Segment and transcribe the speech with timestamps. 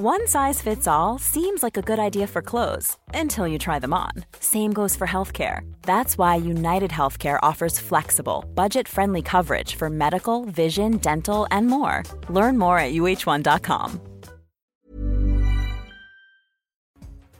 [0.00, 3.92] One size fits all seems like a good idea for clothes until you try them
[3.92, 4.12] on.
[4.38, 5.62] Same goes for healthcare.
[5.82, 12.04] That's why United Healthcare offers flexible, budget friendly coverage for medical, vision, dental, and more.
[12.30, 13.98] Learn more at uh1.com.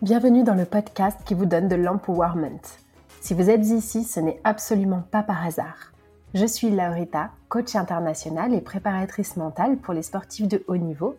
[0.03, 2.77] Bienvenue dans le podcast qui vous donne de l'empowerment.
[3.21, 5.93] Si vous êtes ici, ce n'est absolument pas par hasard.
[6.35, 11.17] Je suis Laurita, coach internationale et préparatrice mentale pour les sportifs de haut niveau,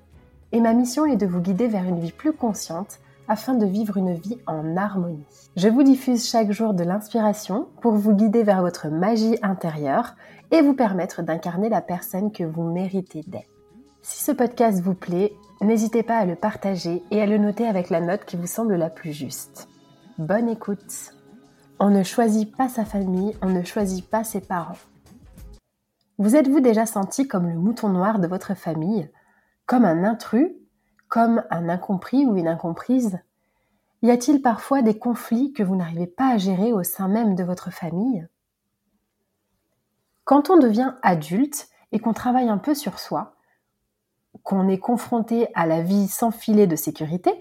[0.51, 3.97] et ma mission est de vous guider vers une vie plus consciente afin de vivre
[3.97, 5.25] une vie en harmonie.
[5.55, 10.15] Je vous diffuse chaque jour de l'inspiration pour vous guider vers votre magie intérieure
[10.51, 13.49] et vous permettre d'incarner la personne que vous méritez d'être.
[14.01, 17.91] Si ce podcast vous plaît, n'hésitez pas à le partager et à le noter avec
[17.91, 19.67] la note qui vous semble la plus juste.
[20.17, 21.13] Bonne écoute.
[21.79, 24.77] On ne choisit pas sa famille, on ne choisit pas ses parents.
[26.17, 29.09] Vous êtes-vous déjà senti comme le mouton noir de votre famille,
[29.69, 30.49] comme un intrus,
[31.09, 33.19] comme un incompris ou une incomprise?
[34.01, 37.43] Y a-t-il parfois des conflits que vous n'arrivez pas à gérer au sein même de
[37.43, 38.27] votre famille?
[40.23, 43.35] Quand on devient adulte et qu'on travaille un peu sur soi,
[44.41, 47.31] qu'on est confronté à la vie sans filet de sécurité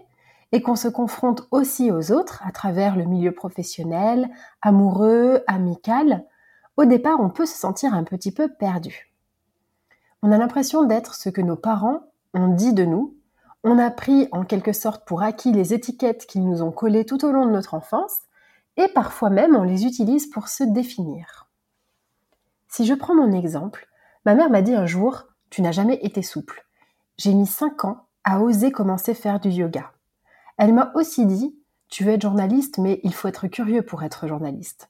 [0.53, 4.29] et qu'on se confronte aussi aux autres à travers le milieu professionnel,
[4.61, 6.27] amoureux, amical,
[6.77, 9.15] au départ on peut se sentir un petit peu perdu.
[10.21, 12.03] On a l'impression d'être ce que nos parents
[12.47, 13.17] dit de nous,
[13.65, 17.25] on a pris en quelque sorte pour acquis les étiquettes qu'ils nous ont collées tout
[17.25, 18.19] au long de notre enfance,
[18.77, 21.49] et parfois même on les utilise pour se définir.
[22.69, 23.89] Si je prends mon exemple,
[24.25, 26.65] ma mère m'a dit un jour, tu n'as jamais été souple
[27.19, 29.93] j'ai mis 5 ans à oser commencer faire du yoga.
[30.57, 34.27] Elle m'a aussi dit, tu veux être journaliste, mais il faut être curieux pour être
[34.27, 34.89] journaliste.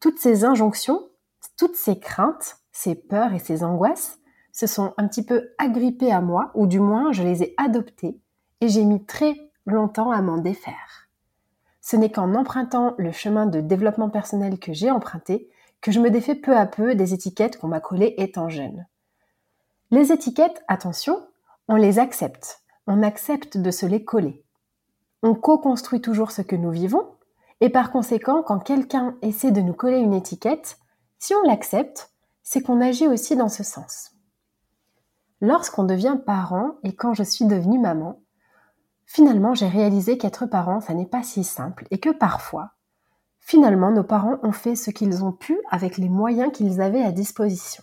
[0.00, 1.08] Toutes ces injonctions,
[1.56, 4.19] toutes ces craintes, ces peurs et ces angoisses
[4.60, 8.20] se sont un petit peu agrippées à moi, ou du moins je les ai adoptées,
[8.60, 9.34] et j'ai mis très
[9.64, 11.08] longtemps à m'en défaire.
[11.80, 15.48] Ce n'est qu'en empruntant le chemin de développement personnel que j'ai emprunté
[15.80, 18.86] que je me défais peu à peu des étiquettes qu'on m'a collées étant jeune.
[19.90, 21.26] Les étiquettes, attention,
[21.66, 24.44] on les accepte, on accepte de se les coller.
[25.22, 27.08] On co-construit toujours ce que nous vivons,
[27.62, 30.76] et par conséquent, quand quelqu'un essaie de nous coller une étiquette,
[31.18, 32.10] si on l'accepte,
[32.42, 34.10] c'est qu'on agit aussi dans ce sens.
[35.40, 38.20] Lorsqu'on devient parent et quand je suis devenue maman,
[39.06, 42.72] finalement j'ai réalisé qu'être parent, ça n'est pas si simple et que parfois,
[43.38, 47.12] finalement, nos parents ont fait ce qu'ils ont pu avec les moyens qu'ils avaient à
[47.12, 47.82] disposition.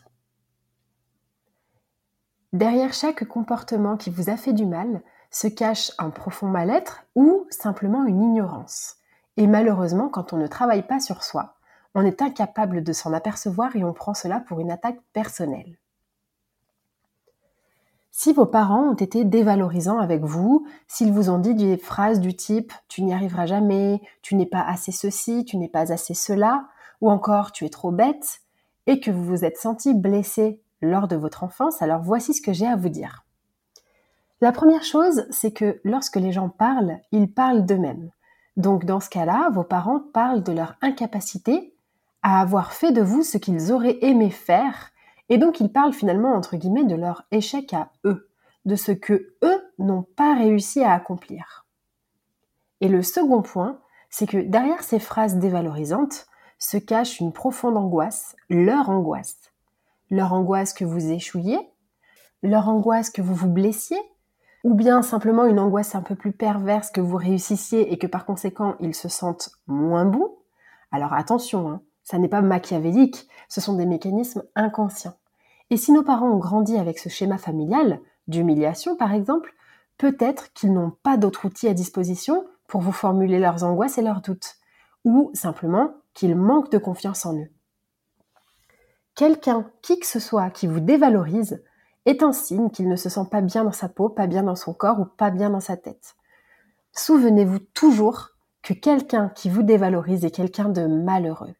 [2.53, 5.01] Derrière chaque comportement qui vous a fait du mal
[5.31, 8.95] se cache un profond mal-être ou simplement une ignorance.
[9.35, 11.55] Et malheureusement, quand on ne travaille pas sur soi,
[11.93, 15.77] on est incapable de s'en apercevoir et on prend cela pour une attaque personnelle.
[18.19, 22.35] Si vos parents ont été dévalorisants avec vous, s'ils vous ont dit des phrases du
[22.35, 26.65] type tu n'y arriveras jamais, tu n'es pas assez ceci, tu n'es pas assez cela,
[26.99, 28.41] ou encore tu es trop bête,
[28.87, 32.53] et que vous vous êtes senti blessé lors de votre enfance, alors voici ce que
[32.53, 33.23] j'ai à vous dire.
[34.41, 38.09] La première chose, c'est que lorsque les gens parlent, ils parlent d'eux-mêmes.
[38.55, 41.75] Donc dans ce cas-là, vos parents parlent de leur incapacité
[42.23, 44.89] à avoir fait de vous ce qu'ils auraient aimé faire,
[45.29, 48.29] et donc ils parlent finalement entre guillemets de leur échec à eux,
[48.65, 51.65] de ce que eux n'ont pas réussi à accomplir.
[52.81, 53.79] Et le second point,
[54.09, 56.27] c'est que derrière ces phrases dévalorisantes
[56.59, 59.51] se cache une profonde angoisse, leur angoisse
[60.09, 61.59] leur angoisse que vous échouiez,
[62.43, 63.99] leur angoisse que vous vous blessiez,
[64.63, 68.25] ou bien simplement une angoisse un peu plus perverse que vous réussissiez et que par
[68.25, 70.35] conséquent ils se sentent moins bons.
[70.91, 75.17] Alors attention, hein, ça n'est pas machiavélique, ce sont des mécanismes inconscients.
[75.69, 79.53] Et si nos parents ont grandi avec ce schéma familial, d'humiliation par exemple,
[79.97, 84.21] Peut-être qu'ils n'ont pas d'autres outils à disposition pour vous formuler leurs angoisses et leurs
[84.21, 84.55] doutes,
[85.05, 87.49] ou simplement qu'ils manquent de confiance en eux.
[89.15, 91.63] Quelqu'un, qui que ce soit, qui vous dévalorise,
[92.05, 94.55] est un signe qu'il ne se sent pas bien dans sa peau, pas bien dans
[94.55, 96.15] son corps ou pas bien dans sa tête.
[96.93, 98.29] Souvenez-vous toujours
[98.61, 101.55] que quelqu'un qui vous dévalorise est quelqu'un de malheureux.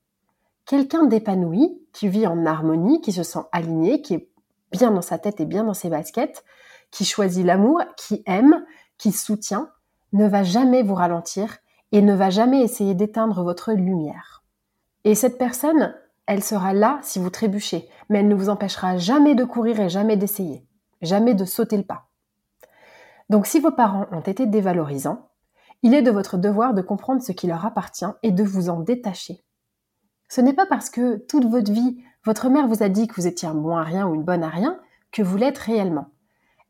[0.68, 4.30] Quelqu'un d'épanoui, qui vit en harmonie, qui se sent aligné, qui est
[4.74, 6.44] bien dans sa tête et bien dans ses baskets,
[6.92, 8.66] qui choisit l'amour, qui aime,
[8.98, 9.70] qui soutient,
[10.12, 11.60] ne va jamais vous ralentir
[11.94, 14.44] et ne va jamais essayer d'éteindre votre lumière.
[15.06, 19.36] Et cette personne, elle sera là si vous trébuchez, mais elle ne vous empêchera jamais
[19.36, 20.68] de courir et jamais d'essayer,
[21.02, 22.10] jamais de sauter le pas.
[23.30, 25.30] Donc si vos parents ont été dévalorisants,
[25.82, 28.82] il est de votre devoir de comprendre ce qui leur appartient et de vous en
[28.82, 29.46] détacher.
[30.30, 33.28] Ce n'est pas parce que toute votre vie, votre mère vous a dit que vous
[33.28, 34.80] étiez un bon à rien ou une bonne à rien
[35.12, 36.10] que vous l'êtes réellement.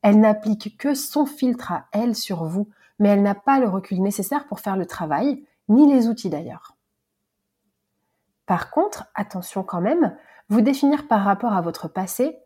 [0.01, 2.69] Elle n'applique que son filtre à elle sur vous,
[2.99, 6.77] mais elle n'a pas le recul nécessaire pour faire le travail, ni les outils d'ailleurs.
[8.45, 10.15] Par contre, attention quand même,
[10.49, 12.39] vous définir par rapport à votre passé,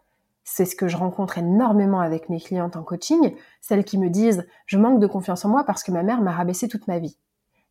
[0.44, 4.48] c'est ce que je rencontre énormément avec mes clientes en coaching, celles qui me disent
[4.66, 7.18] je manque de confiance en moi parce que ma mère m'a rabaissé toute ma vie.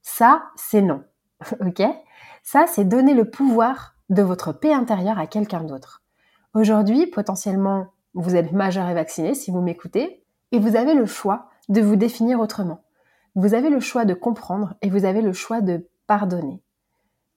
[0.02, 1.02] Ça, c'est non.
[1.60, 1.82] ok?
[2.42, 6.02] Ça, c'est donner le pouvoir de votre paix intérieure à quelqu'un d'autre.
[6.54, 11.48] Aujourd'hui, potentiellement, vous êtes majeur et vacciné si vous m'écoutez, et vous avez le choix
[11.68, 12.82] de vous définir autrement.
[13.36, 16.60] Vous avez le choix de comprendre et vous avez le choix de pardonner.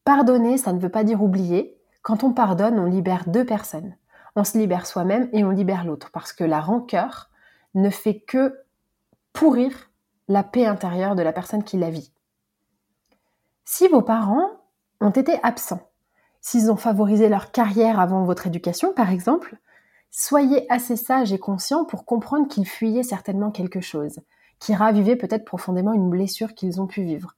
[0.03, 1.77] Pardonner, ça ne veut pas dire oublier.
[2.01, 3.95] Quand on pardonne, on libère deux personnes.
[4.35, 7.29] On se libère soi-même et on libère l'autre parce que la rancœur
[7.75, 8.59] ne fait que
[9.31, 9.91] pourrir
[10.27, 12.11] la paix intérieure de la personne qui la vit.
[13.65, 14.50] Si vos parents
[15.01, 15.89] ont été absents,
[16.41, 19.57] s'ils ont favorisé leur carrière avant votre éducation par exemple,
[20.11, 24.19] soyez assez sage et conscient pour comprendre qu'ils fuyaient certainement quelque chose,
[24.59, 27.35] qui ravivait peut-être profondément une blessure qu'ils ont pu vivre.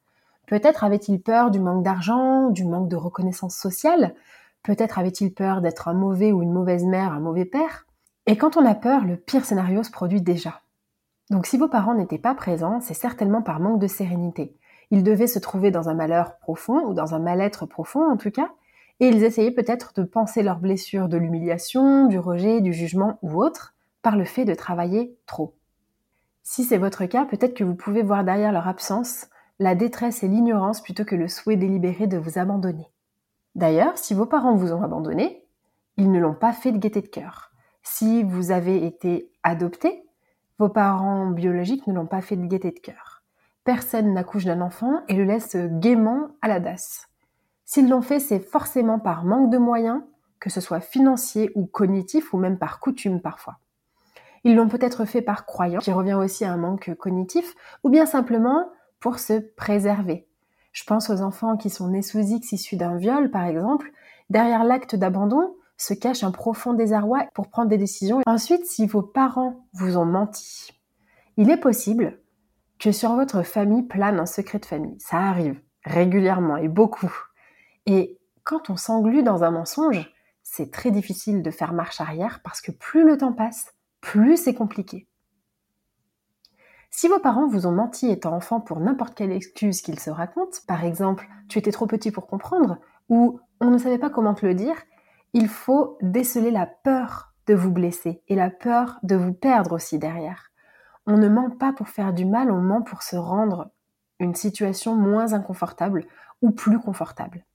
[0.47, 4.13] Peut-être avait-il peur du manque d'argent, du manque de reconnaissance sociale,
[4.63, 7.85] peut-être avait-il peur d'être un mauvais ou une mauvaise mère, un mauvais père.
[8.27, 10.61] Et quand on a peur, le pire scénario se produit déjà.
[11.29, 14.55] Donc si vos parents n'étaient pas présents, c'est certainement par manque de sérénité.
[14.91, 18.31] Ils devaient se trouver dans un malheur profond, ou dans un mal-être profond en tout
[18.31, 18.51] cas,
[18.99, 23.43] et ils essayaient peut-être de penser leurs blessures de l'humiliation, du rejet, du jugement ou
[23.43, 25.55] autre, par le fait de travailler trop.
[26.43, 29.27] Si c'est votre cas, peut-être que vous pouvez voir derrière leur absence
[29.59, 32.88] la détresse et l'ignorance plutôt que le souhait délibéré de vous abandonner.
[33.55, 35.45] D'ailleurs, si vos parents vous ont abandonné,
[35.97, 37.51] ils ne l'ont pas fait de gaieté de cœur.
[37.81, 40.03] Si vous avez été adopté,
[40.59, 43.14] vos parents biologiques ne l'ont pas fait de gaieté de cœur.
[43.65, 47.07] Personne n'accouche d'un enfant et le laisse gaiement à la DAS.
[47.65, 50.03] S'ils l'ont fait, c'est forcément par manque de moyens,
[50.39, 53.57] que ce soit financier ou cognitif ou même par coutume parfois.
[54.44, 58.06] Ils l'ont peut-être fait par croyance, qui revient aussi à un manque cognitif, ou bien
[58.06, 58.69] simplement
[59.00, 60.27] pour se préserver.
[60.71, 63.91] Je pense aux enfants qui sont nés sous X issus d'un viol, par exemple.
[64.29, 68.21] Derrière l'acte d'abandon se cache un profond désarroi pour prendre des décisions.
[68.27, 70.71] Ensuite, si vos parents vous ont menti,
[71.38, 72.19] il est possible
[72.80, 75.00] que sur votre famille plane un secret de famille.
[75.00, 77.13] Ça arrive régulièrement et beaucoup.
[77.86, 80.12] Et quand on s'englue dans un mensonge,
[80.44, 84.54] c'est très difficile de faire marche arrière parce que plus le temps passe, plus c'est
[84.54, 85.07] compliqué.
[86.92, 90.58] Si vos parents vous ont menti étant enfant pour n'importe quelle excuse qu'ils se racontent,
[90.67, 92.77] par exemple tu étais trop petit pour comprendre,
[93.10, 94.75] ou on ne savait pas comment te le dire,
[95.34, 100.00] il faut déceler la peur de vous blesser et la peur de vous perdre aussi
[100.00, 100.51] derrière.
[101.07, 103.71] On ne ment pas pour faire du mal, on ment pour se rendre
[104.19, 106.05] une situation moins inconfortable
[106.41, 107.45] ou plus confortable.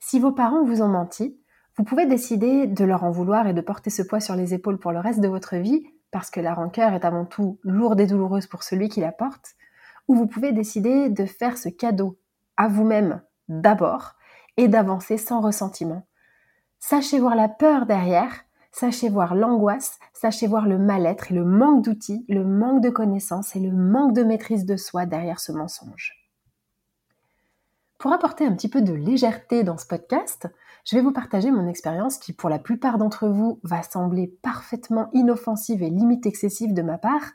[0.00, 1.38] Si vos parents vous ont menti,
[1.76, 4.78] vous pouvez décider de leur en vouloir et de porter ce poids sur les épaules
[4.78, 8.06] pour le reste de votre vie parce que la rancœur est avant tout lourde et
[8.06, 9.56] douloureuse pour celui qui la porte,
[10.06, 12.18] ou vous pouvez décider de faire ce cadeau
[12.56, 14.14] à vous-même d'abord
[14.56, 16.06] et d'avancer sans ressentiment.
[16.78, 21.84] Sachez voir la peur derrière, sachez voir l'angoisse, sachez voir le mal-être et le manque
[21.84, 26.18] d'outils, le manque de connaissances et le manque de maîtrise de soi derrière ce mensonge.
[27.98, 30.48] Pour apporter un petit peu de légèreté dans ce podcast,
[30.84, 35.08] je vais vous partager mon expérience qui, pour la plupart d'entre vous, va sembler parfaitement
[35.12, 37.30] inoffensive et limite excessive de ma part,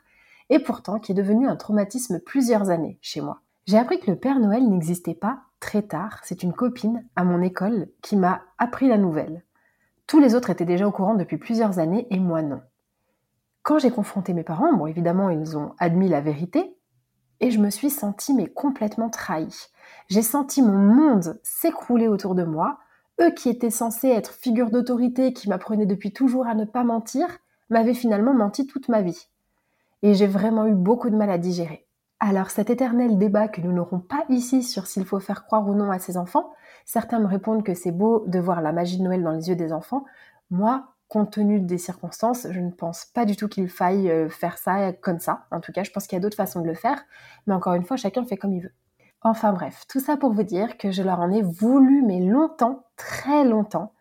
[0.50, 3.40] et pourtant qui est devenue un traumatisme plusieurs années chez moi.
[3.66, 6.20] J'ai appris que le Père Noël n'existait pas très tard.
[6.24, 9.44] C'est une copine à mon école qui m'a appris la nouvelle.
[10.08, 12.62] Tous les autres étaient déjà au courant depuis plusieurs années et moi non.
[13.62, 16.74] Quand j'ai confronté mes parents, bon évidemment ils ont admis la vérité,
[17.40, 19.68] et je me suis sentie mais complètement trahie.
[20.08, 22.78] J'ai senti mon monde s'écrouler autour de moi,
[23.20, 27.26] eux qui étaient censés être figures d'autorité, qui m'apprenaient depuis toujours à ne pas mentir,
[27.68, 29.28] m'avaient finalement menti toute ma vie.
[30.02, 31.86] Et j'ai vraiment eu beaucoup de mal à digérer.
[32.18, 35.74] Alors cet éternel débat que nous n'aurons pas ici sur s'il faut faire croire ou
[35.74, 36.54] non à ses enfants,
[36.88, 39.56] certains me répondent que c'est beau de voir la magie de Noël dans les yeux
[39.56, 40.06] des enfants.
[40.50, 44.56] Moi, compte tenu des circonstances, je ne pense pas du tout qu'il faille euh, faire
[44.56, 45.44] ça comme ça.
[45.50, 47.04] En tout cas, je pense qu'il y a d'autres façons de le faire.
[47.46, 48.72] Mais encore une fois, chacun fait comme il veut.
[49.20, 52.84] Enfin bref, tout ça pour vous dire que je leur en ai voulu, mais longtemps,
[52.96, 53.92] très longtemps.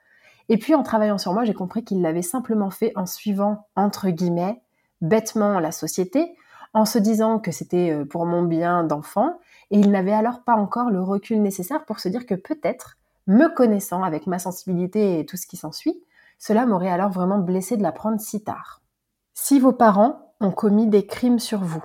[0.48, 4.10] Et puis en travaillant sur moi, j'ai compris qu'ils l'avaient simplement fait en suivant, entre
[4.10, 4.62] guillemets,
[5.01, 6.38] bêtement la société,
[6.77, 9.39] en se disant que c'était euh, pour mon bien d'enfant,
[9.72, 13.48] et il n'avait alors pas encore le recul nécessaire pour se dire que peut-être, me
[13.48, 16.00] connaissant avec ma sensibilité et tout ce qui s'ensuit,
[16.38, 18.81] cela m'aurait alors vraiment blessé de l'apprendre si tard.
[19.34, 21.84] Si vos parents ont commis des crimes sur vous,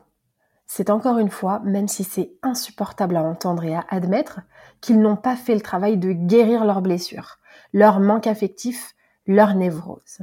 [0.66, 4.40] c'est encore une fois, même si c'est insupportable à entendre et à admettre,
[4.82, 7.38] qu'ils n'ont pas fait le travail de guérir leurs blessures,
[7.72, 8.94] leur manque affectif,
[9.26, 10.18] leur névrose.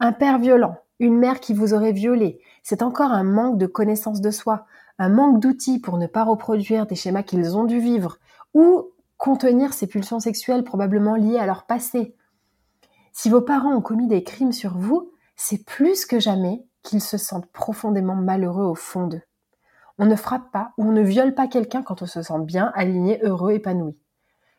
[0.00, 4.20] Un père violent, une mère qui vous aurait violé, c'est encore un manque de connaissance
[4.20, 4.66] de soi,
[4.98, 8.18] un manque d'outils pour ne pas reproduire des schémas qu'ils ont dû vivre,
[8.54, 12.14] ou contenir ces pulsions sexuelles probablement liées à leur passé.
[13.12, 17.18] Si vos parents ont commis des crimes sur vous, c'est plus que jamais qu'ils se
[17.18, 19.22] sentent profondément malheureux au fond d'eux.
[19.98, 22.70] On ne frappe pas ou on ne viole pas quelqu'un quand on se sent bien,
[22.74, 23.96] aligné, heureux, épanoui.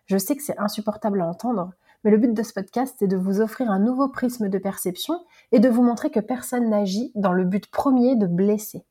[0.06, 1.72] Je sais que c'est insupportable à entendre,
[2.04, 5.24] mais le but de ce podcast, c'est de vous offrir un nouveau prisme de perception
[5.51, 8.86] et de vous montrer que personne n'agit dans le but premier de blesser.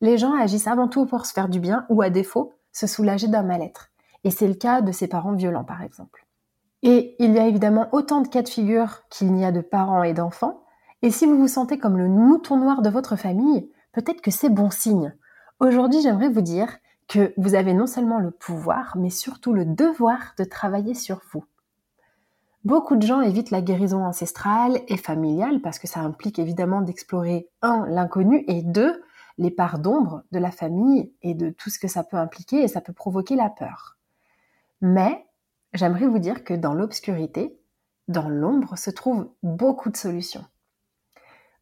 [0.00, 3.28] Les gens agissent avant tout pour se faire du bien ou à défaut, se soulager
[3.28, 3.90] d'un mal-être.
[4.24, 6.26] Et c'est le cas de ces parents violents, par exemple.
[6.82, 10.02] Et il y a évidemment autant de cas de figure qu'il n'y a de parents
[10.02, 10.64] et d'enfants.
[11.02, 14.50] Et si vous vous sentez comme le mouton noir de votre famille, peut-être que c'est
[14.50, 15.14] bon signe.
[15.60, 16.76] Aujourd'hui, j'aimerais vous dire
[17.08, 21.44] que vous avez non seulement le pouvoir, mais surtout le devoir de travailler sur vous.
[22.64, 27.50] Beaucoup de gens évitent la guérison ancestrale et familiale parce que ça implique évidemment d'explorer,
[27.60, 29.02] un, l'inconnu et deux,
[29.36, 32.68] les parts d'ombre de la famille et de tout ce que ça peut impliquer et
[32.68, 33.98] ça peut provoquer la peur.
[34.80, 35.26] Mais
[35.74, 37.54] j'aimerais vous dire que dans l'obscurité,
[38.08, 40.44] dans l'ombre, se trouvent beaucoup de solutions.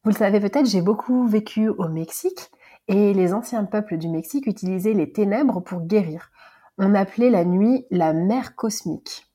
[0.04, 2.50] Vous le savez peut-être, j'ai beaucoup vécu au Mexique
[2.86, 6.30] et les anciens peuples du Mexique utilisaient les ténèbres pour guérir.
[6.78, 9.31] On appelait la nuit la mer cosmique.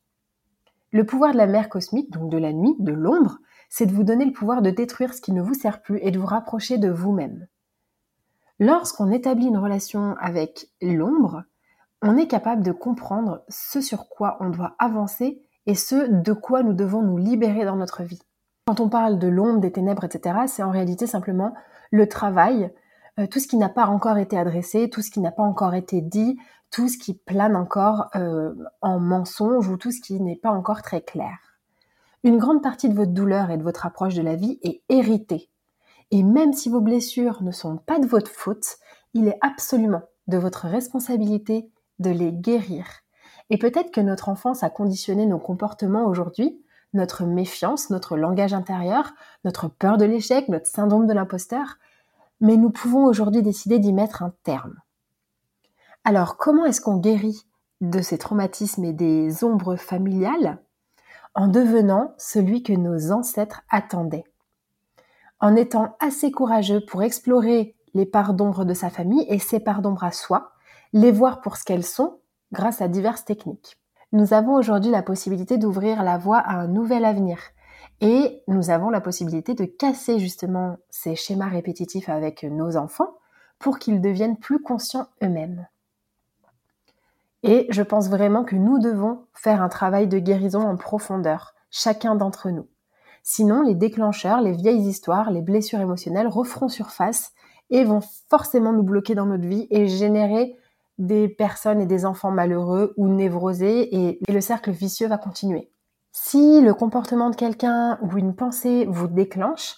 [0.91, 3.39] Le pouvoir de la mer cosmique, donc de la nuit, de l'ombre,
[3.69, 6.11] c'est de vous donner le pouvoir de détruire ce qui ne vous sert plus et
[6.11, 7.47] de vous rapprocher de vous-même.
[8.59, 11.43] Lorsqu'on établit une relation avec l'ombre,
[12.01, 16.63] on est capable de comprendre ce sur quoi on doit avancer et ce de quoi
[16.63, 18.21] nous devons nous libérer dans notre vie.
[18.65, 21.53] Quand on parle de l'ombre, des ténèbres, etc., c'est en réalité simplement
[21.91, 22.71] le travail,
[23.19, 25.73] euh, tout ce qui n'a pas encore été adressé, tout ce qui n'a pas encore
[25.73, 26.37] été dit,
[26.71, 30.81] tout ce qui plane encore euh, en mensonge ou tout ce qui n'est pas encore
[30.81, 31.37] très clair.
[32.23, 35.49] Une grande partie de votre douleur et de votre approche de la vie est héritée.
[36.11, 38.77] Et même si vos blessures ne sont pas de votre faute,
[39.13, 41.69] il est absolument de votre responsabilité
[41.99, 42.85] de les guérir.
[43.49, 46.61] Et peut-être que notre enfance a conditionné nos comportements aujourd'hui,
[46.93, 49.13] notre méfiance, notre langage intérieur,
[49.45, 51.77] notre peur de l'échec, notre syndrome de l'imposteur,
[52.39, 54.75] mais nous pouvons aujourd'hui décider d'y mettre un terme.
[56.09, 57.45] Alors, comment est-ce qu'on guérit
[57.81, 60.63] de ces traumatismes et des ombres familiales
[61.35, 64.23] En devenant celui que nos ancêtres attendaient?
[65.41, 69.81] En étant assez courageux pour explorer les parts d'ombre de sa famille et ses parts
[69.81, 70.53] d'ombre à soi,
[70.93, 72.21] les voir pour ce qu'elles sont
[72.53, 73.77] grâce à diverses techniques.
[74.13, 77.37] Nous avons aujourd'hui la possibilité d'ouvrir la voie à un nouvel avenir.
[77.99, 83.17] Et nous avons la possibilité de casser justement ces schémas répétitifs avec nos enfants
[83.59, 85.67] pour qu'ils deviennent plus conscients eux-mêmes.
[87.43, 92.15] Et je pense vraiment que nous devons faire un travail de guérison en profondeur, chacun
[92.15, 92.67] d'entre nous.
[93.23, 97.33] Sinon, les déclencheurs, les vieilles histoires, les blessures émotionnelles referont surface
[97.69, 100.55] et vont forcément nous bloquer dans notre vie et générer
[100.97, 105.71] des personnes et des enfants malheureux ou névrosés et, le cercle vicieux va continuer.
[106.11, 109.75] Si le comportement de quelqu'un ou une pensée vous déclenche,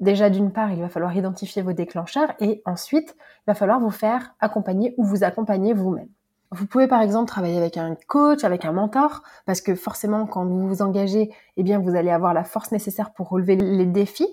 [0.00, 3.90] déjà d'une part, il va falloir identifier vos déclencheurs et ensuite, il va falloir vous
[3.90, 6.10] faire accompagner ou vous accompagner vous-même.
[6.50, 10.46] Vous pouvez par exemple travailler avec un coach, avec un mentor, parce que forcément quand
[10.46, 14.28] vous vous engagez, eh bien vous allez avoir la force nécessaire pour relever les défis.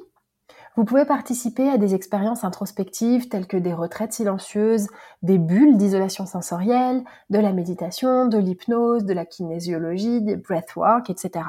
[0.77, 4.87] Vous pouvez participer à des expériences introspectives telles que des retraites silencieuses,
[5.23, 11.45] des bulles d'isolation sensorielle, de la méditation, de l'hypnose, de la kinésiologie, des breathwork, etc.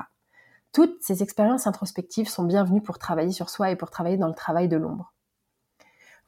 [0.72, 4.34] Toutes ces expériences introspectives sont bienvenues pour travailler sur soi et pour travailler dans le
[4.34, 5.12] travail de l'ombre.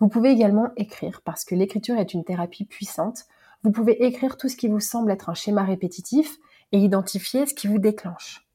[0.00, 3.26] Vous pouvez également écrire parce que l'écriture est une thérapie puissante
[3.65, 6.38] vous pouvez écrire tout ce qui vous semble être un schéma répétitif
[6.73, 8.47] et identifier ce qui vous déclenche.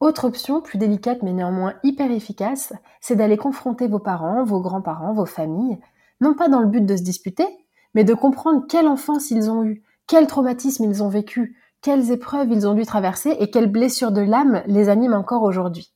[0.00, 5.12] Autre option, plus délicate mais néanmoins hyper efficace, c'est d'aller confronter vos parents, vos grands-parents,
[5.12, 5.78] vos familles,
[6.20, 7.46] non pas dans le but de se disputer,
[7.94, 12.50] mais de comprendre quelle enfance ils ont eu, quel traumatisme ils ont vécu, quelles épreuves
[12.50, 15.92] ils ont dû traverser et quelles blessures de l'âme les animent encore aujourd'hui.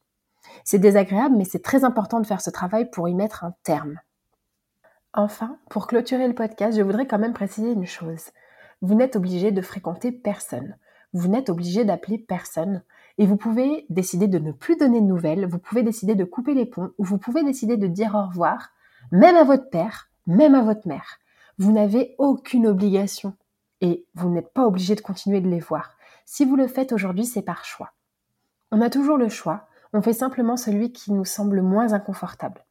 [0.65, 3.99] C'est désagréable, mais c'est très important de faire ce travail pour y mettre un terme.
[5.19, 8.27] Enfin, pour clôturer le podcast, je voudrais quand même préciser une chose.
[8.83, 10.77] Vous n'êtes obligé de fréquenter personne.
[11.15, 12.83] Vous n'êtes obligé d'appeler personne.
[13.17, 16.53] Et vous pouvez décider de ne plus donner de nouvelles, vous pouvez décider de couper
[16.53, 18.73] les ponts, ou vous pouvez décider de dire au revoir,
[19.11, 21.17] même à votre père, même à votre mère.
[21.57, 23.33] Vous n'avez aucune obligation
[23.81, 25.97] et vous n'êtes pas obligé de continuer de les voir.
[26.27, 27.93] Si vous le faites aujourd'hui, c'est par choix.
[28.71, 32.66] On a toujours le choix, on fait simplement celui qui nous semble moins inconfortable.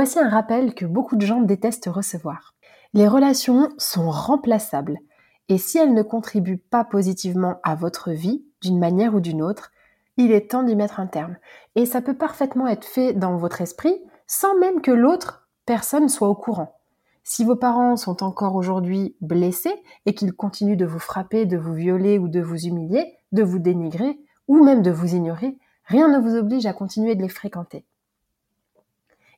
[0.00, 2.54] Voici un rappel que beaucoup de gens détestent recevoir.
[2.94, 5.00] Les relations sont remplaçables
[5.48, 9.72] et si elles ne contribuent pas positivement à votre vie, d'une manière ou d'une autre,
[10.16, 11.34] il est temps d'y mettre un terme.
[11.74, 16.28] Et ça peut parfaitement être fait dans votre esprit sans même que l'autre personne soit
[16.28, 16.78] au courant.
[17.24, 21.74] Si vos parents sont encore aujourd'hui blessés et qu'ils continuent de vous frapper, de vous
[21.74, 26.20] violer ou de vous humilier, de vous dénigrer ou même de vous ignorer, rien ne
[26.20, 27.84] vous oblige à continuer de les fréquenter.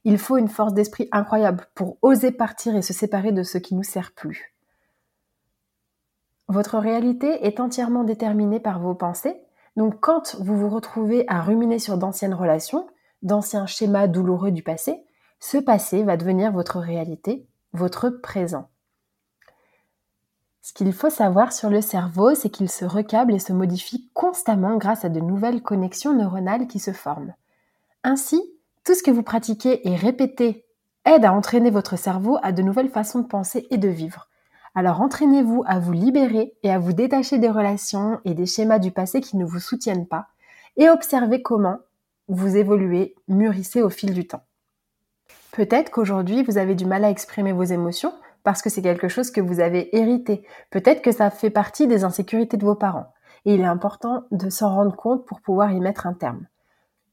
[0.05, 3.75] Il faut une force d'esprit incroyable pour oser partir et se séparer de ce qui
[3.75, 4.55] nous sert plus.
[6.49, 9.41] Votre réalité est entièrement déterminée par vos pensées,
[9.77, 12.89] donc quand vous vous retrouvez à ruminer sur d'anciennes relations,
[13.23, 15.05] d'anciens schémas douloureux du passé,
[15.39, 18.69] ce passé va devenir votre réalité votre présent.
[20.63, 24.77] Ce qu'il faut savoir sur le cerveau, c'est qu'il se recable et se modifie constamment
[24.77, 27.35] grâce à de nouvelles connexions neuronales qui se forment.
[28.05, 28.43] Ainsi,
[28.91, 30.67] tout ce que vous pratiquez et répétez
[31.05, 34.27] aide à entraîner votre cerveau à de nouvelles façons de penser et de vivre.
[34.75, 38.91] Alors entraînez-vous à vous libérer et à vous détacher des relations et des schémas du
[38.91, 40.27] passé qui ne vous soutiennent pas
[40.77, 41.79] et observez comment
[42.27, 44.43] vous évoluez, mûrissez au fil du temps.
[45.53, 49.31] Peut-être qu'aujourd'hui, vous avez du mal à exprimer vos émotions parce que c'est quelque chose
[49.31, 50.45] que vous avez hérité.
[50.71, 53.13] Peut-être que ça fait partie des insécurités de vos parents.
[53.45, 56.49] Et il est important de s'en rendre compte pour pouvoir y mettre un terme.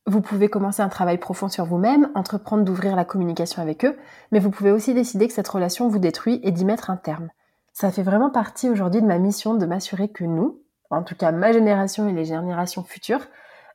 [0.10, 3.98] Vous pouvez commencer un travail profond sur vous-même, entreprendre d'ouvrir la communication avec eux,
[4.32, 7.28] mais vous pouvez aussi décider que cette relation vous détruit et d'y mettre un terme.
[7.74, 11.34] Ça fait vraiment partie aujourd'hui de ma mission de m'assurer que nous, en tout cas
[11.34, 13.28] ma génération et les générations futures,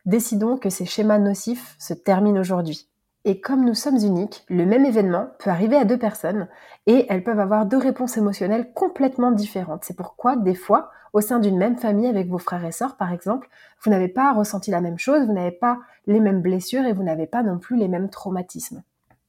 [0.07, 2.88] décidons que ces schémas nocifs se terminent aujourd'hui.
[3.24, 6.48] Et comme nous sommes uniques, le même événement peut arriver à deux personnes
[6.87, 9.85] et elles peuvent avoir deux réponses émotionnelles complètement différentes.
[9.85, 13.12] C'est pourquoi, des fois, au sein d'une même famille avec vos frères et sœurs, par
[13.12, 13.48] exemple,
[13.85, 17.04] vous n'avez pas ressenti la même chose, vous n'avez pas les mêmes blessures et vous
[17.04, 18.82] n'avez pas non plus les mêmes traumatismes.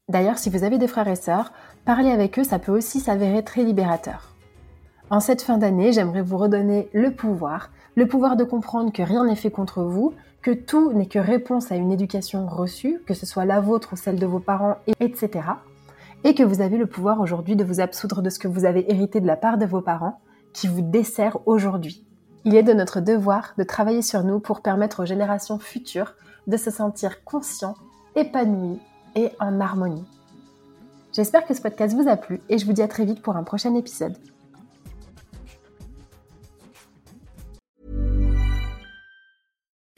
[0.09, 1.53] D'ailleurs, si vous avez des frères et sœurs,
[1.85, 4.35] parler avec eux, ça peut aussi s'avérer très libérateur.
[5.09, 9.25] En cette fin d'année, j'aimerais vous redonner le pouvoir, le pouvoir de comprendre que rien
[9.25, 13.25] n'est fait contre vous, que tout n'est que réponse à une éducation reçue, que ce
[13.25, 15.29] soit la vôtre ou celle de vos parents, etc.
[16.25, 18.91] Et que vous avez le pouvoir aujourd'hui de vous absoudre de ce que vous avez
[18.91, 20.19] hérité de la part de vos parents,
[20.51, 22.05] qui vous dessert aujourd'hui.
[22.43, 26.13] Il est de notre devoir de travailler sur nous pour permettre aux générations futures
[26.45, 27.75] de se sentir conscients,
[28.15, 28.79] épanouis
[29.15, 30.05] et en harmonie.
[31.13, 33.37] J'espère que ce podcast vous a plu et je vous dis à très vite pour
[33.37, 34.17] un prochain épisode.